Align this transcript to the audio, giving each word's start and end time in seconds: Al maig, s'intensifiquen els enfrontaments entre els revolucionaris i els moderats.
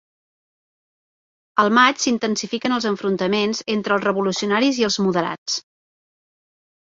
Al 1.63 1.69
maig, 1.77 1.99
s'intensifiquen 2.03 2.75
els 2.77 2.87
enfrontaments 2.93 3.61
entre 3.75 3.95
els 3.97 4.07
revolucionaris 4.09 4.81
i 4.85 4.89
els 4.89 4.99
moderats. 5.09 5.61